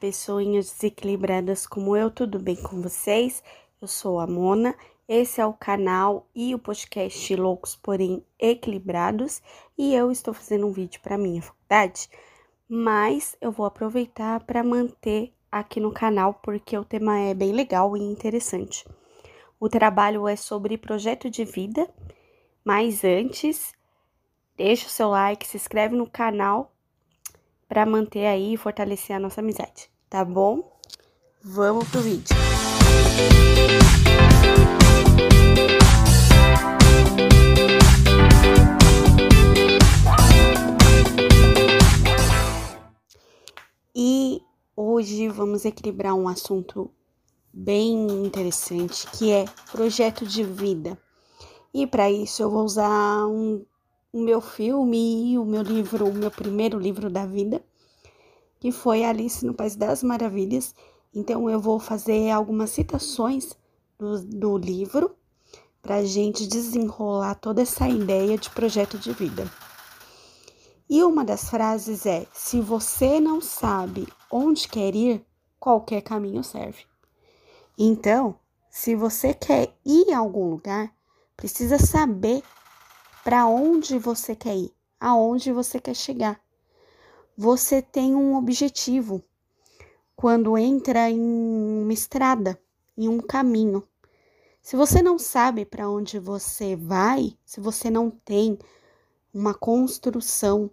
[0.00, 3.44] pessoinhas desequilibradas como eu, tudo bem com vocês?
[3.82, 4.74] Eu sou a Mona,
[5.06, 9.42] esse é o canal e o podcast Loucos Porém Equilibrados.
[9.76, 12.08] E eu estou fazendo um vídeo para minha faculdade,
[12.66, 17.94] mas eu vou aproveitar para manter aqui no canal porque o tema é bem legal
[17.94, 18.88] e interessante.
[19.58, 21.86] O trabalho é sobre projeto de vida,
[22.64, 23.74] mas antes,
[24.56, 26.69] deixa o seu like, se inscreve no canal
[27.70, 30.76] para manter aí e fortalecer a nossa amizade, tá bom?
[31.40, 32.34] Vamos pro vídeo.
[43.94, 44.42] E
[44.74, 46.90] hoje vamos equilibrar um assunto
[47.54, 47.94] bem
[48.26, 50.98] interessante, que é projeto de vida.
[51.72, 53.64] E para isso eu vou usar um
[54.12, 57.62] o meu filme o meu livro, o meu primeiro livro da vida,
[58.60, 60.74] que foi Alice no País das Maravilhas.
[61.12, 63.56] Então eu vou fazer algumas citações
[63.98, 65.16] do, do livro
[65.82, 69.50] para a gente desenrolar toda essa ideia de projeto de vida.
[70.88, 75.24] E uma das frases é: se você não sabe onde quer ir,
[75.58, 76.84] qualquer caminho serve.
[77.78, 78.36] Então,
[78.68, 80.92] se você quer ir a algum lugar,
[81.36, 82.42] precisa saber
[83.24, 86.40] para onde você quer ir, aonde você quer chegar.
[87.42, 89.24] Você tem um objetivo
[90.14, 92.60] quando entra em uma estrada,
[92.94, 93.82] em um caminho.
[94.60, 98.58] Se você não sabe para onde você vai, se você não tem
[99.32, 100.70] uma construção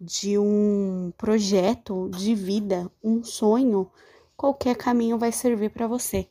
[0.00, 3.90] de um projeto de vida, um sonho,
[4.36, 6.28] qualquer caminho vai servir para você.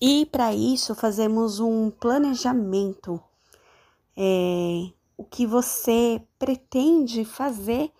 [0.00, 3.20] E para isso fazemos um planejamento.
[4.16, 7.90] É, o que você pretende fazer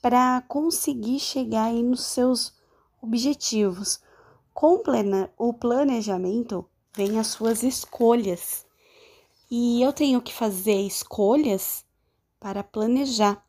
[0.00, 2.54] para conseguir chegar aí nos seus
[3.00, 4.00] objetivos.
[4.52, 4.82] Com
[5.38, 8.66] o planejamento vem as suas escolhas.
[9.50, 11.84] E eu tenho que fazer escolhas
[12.38, 13.44] para planejar.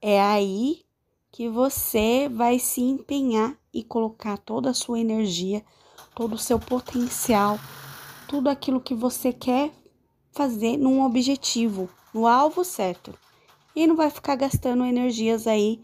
[0.00, 0.84] É aí
[1.30, 5.64] que você vai se empenhar e colocar toda a sua energia
[6.14, 7.58] todo o seu potencial,
[8.28, 9.72] tudo aquilo que você quer
[10.32, 13.14] fazer num objetivo, no alvo certo.
[13.76, 15.82] E não vai ficar gastando energias aí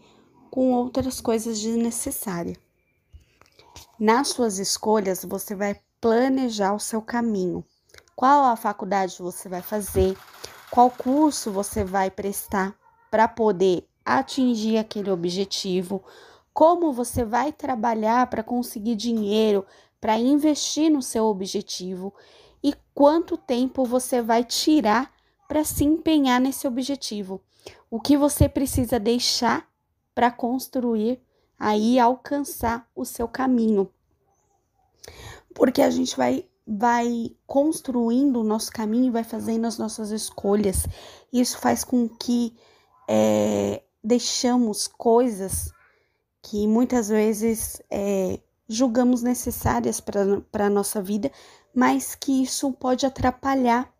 [0.51, 2.57] com outras coisas desnecessárias.
[3.99, 7.63] Nas suas escolhas, você vai planejar o seu caminho.
[8.15, 10.17] Qual a faculdade você vai fazer?
[10.71, 12.75] Qual curso você vai prestar
[13.09, 16.03] para poder atingir aquele objetivo?
[16.53, 19.65] Como você vai trabalhar para conseguir dinheiro,
[19.99, 22.13] para investir no seu objetivo
[22.63, 25.13] e quanto tempo você vai tirar
[25.47, 27.41] para se empenhar nesse objetivo.
[27.89, 29.67] O que você precisa deixar
[30.13, 31.21] para construir
[31.57, 33.89] aí alcançar o seu caminho.
[35.53, 40.85] Porque a gente vai vai construindo o nosso caminho vai fazendo as nossas escolhas.
[41.33, 42.55] Isso faz com que
[43.07, 45.73] é, deixamos coisas
[46.43, 51.31] que muitas vezes é, julgamos necessárias para a nossa vida,
[51.73, 53.91] mas que isso pode atrapalhar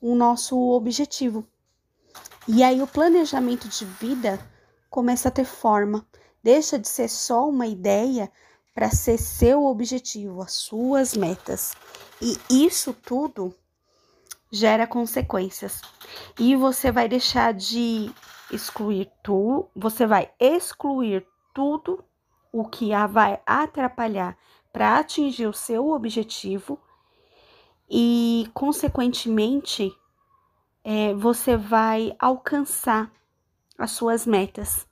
[0.00, 1.44] o nosso objetivo.
[2.46, 4.38] E aí o planejamento de vida
[4.88, 6.06] começa a ter forma,
[6.42, 8.30] deixa de ser só uma ideia
[8.74, 11.74] para ser seu objetivo, as suas metas.
[12.20, 13.54] E isso tudo
[14.50, 15.80] gera consequências.
[16.38, 18.12] E você vai deixar de
[18.50, 22.04] excluir tudo, você vai excluir tudo
[22.52, 24.36] o que a vai atrapalhar
[24.70, 26.78] para atingir o seu objetivo
[27.90, 29.90] e, consequentemente,
[30.84, 33.12] é, você vai alcançar
[33.76, 34.86] as suas metas.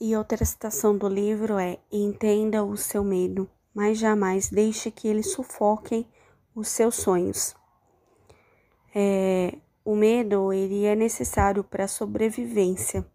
[0.00, 5.32] E outra citação do livro é: entenda o seu medo, mas jamais deixe que eles
[5.32, 6.06] sufoquem
[6.54, 7.54] os seus sonhos.
[8.94, 13.06] É, o medo ele é necessário para a sobrevivência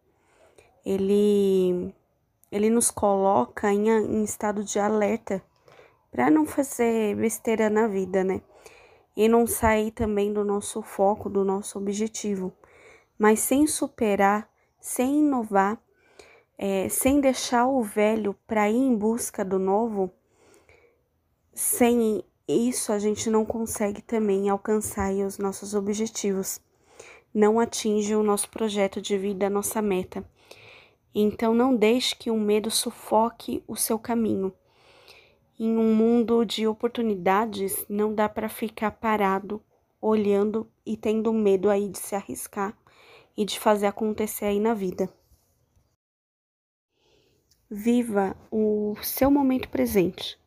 [0.87, 1.93] ele,
[2.49, 5.43] ele nos coloca em, em estado de alerta
[6.09, 8.41] para não fazer besteira na vida, né?
[9.13, 12.53] E não sair também do nosso foco, do nosso objetivo.
[13.19, 14.49] Mas sem superar,
[14.79, 15.77] sem inovar,
[16.57, 20.09] é, sem deixar o velho para ir em busca do novo,
[21.53, 26.61] sem isso a gente não consegue também alcançar os nossos objetivos.
[27.33, 30.23] Não atinge o nosso projeto de vida, a nossa meta.
[31.19, 34.53] Então não deixe que o medo sufoque o seu caminho.
[35.59, 39.59] Em um mundo de oportunidades, não dá para ficar parado
[39.99, 42.77] olhando e tendo medo aí de se arriscar
[43.35, 45.11] e de fazer acontecer aí na vida.
[47.67, 50.39] Viva o seu momento presente.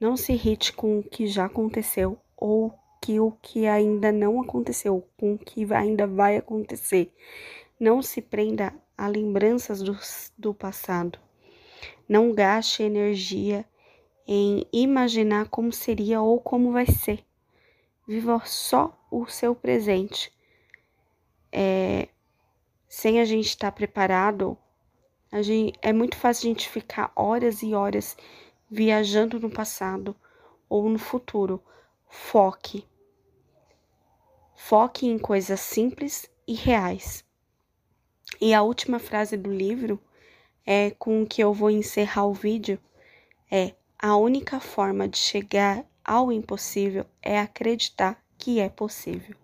[0.00, 2.72] Não se irrite com o que já aconteceu ou
[3.02, 7.12] que o que ainda não aconteceu, com o que ainda vai acontecer.
[7.78, 9.98] Não se prenda a lembranças do,
[10.38, 11.18] do passado.
[12.08, 13.64] Não gaste energia
[14.26, 17.24] em imaginar como seria ou como vai ser.
[18.06, 20.32] Viva só o seu presente.
[21.52, 22.08] É,
[22.88, 24.56] sem a gente estar tá preparado,
[25.30, 28.16] a gente, é muito fácil a gente ficar horas e horas
[28.70, 30.16] viajando no passado
[30.68, 31.62] ou no futuro.
[32.08, 32.86] Foque.
[34.54, 37.25] Foque em coisas simples e reais.
[38.40, 40.00] E a última frase do livro
[40.64, 42.78] é com que eu vou encerrar o vídeo
[43.50, 49.34] é a única forma de chegar ao impossível é acreditar que é possível.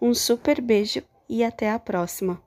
[0.00, 2.42] Um super beijo e até a próxima.